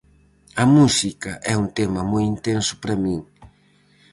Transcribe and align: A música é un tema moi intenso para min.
A 0.63 0.65
música 0.75 1.31
é 1.51 1.53
un 1.63 1.67
tema 1.77 2.01
moi 2.11 2.23
intenso 2.33 2.73
para 2.81 3.01
min. 3.03 3.19